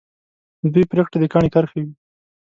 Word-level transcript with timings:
د 0.61 0.63
دوی 0.73 0.83
پرېکړه 0.91 1.17
د 1.21 1.25
کاڼي 1.33 1.49
کرښه 1.55 1.77
وي. 1.83 1.93